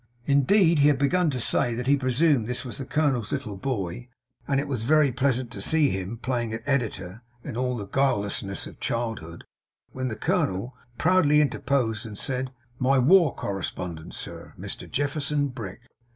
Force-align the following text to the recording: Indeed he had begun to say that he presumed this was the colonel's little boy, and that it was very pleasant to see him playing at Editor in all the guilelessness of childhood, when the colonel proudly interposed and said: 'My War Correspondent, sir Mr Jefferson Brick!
Indeed 0.25 0.79
he 0.79 0.87
had 0.87 0.97
begun 0.97 1.29
to 1.29 1.39
say 1.39 1.75
that 1.75 1.85
he 1.85 1.95
presumed 1.95 2.47
this 2.47 2.65
was 2.65 2.79
the 2.79 2.85
colonel's 2.85 3.31
little 3.31 3.55
boy, 3.55 4.09
and 4.47 4.57
that 4.59 4.63
it 4.63 4.67
was 4.67 4.81
very 4.81 5.11
pleasant 5.11 5.51
to 5.51 5.61
see 5.61 5.89
him 5.91 6.17
playing 6.17 6.51
at 6.55 6.63
Editor 6.67 7.21
in 7.43 7.55
all 7.55 7.77
the 7.77 7.85
guilelessness 7.85 8.65
of 8.65 8.79
childhood, 8.79 9.43
when 9.91 10.07
the 10.07 10.15
colonel 10.15 10.75
proudly 10.97 11.39
interposed 11.39 12.07
and 12.07 12.17
said: 12.17 12.51
'My 12.79 12.97
War 12.97 13.35
Correspondent, 13.35 14.15
sir 14.15 14.55
Mr 14.59 14.89
Jefferson 14.89 15.49
Brick! 15.49 15.81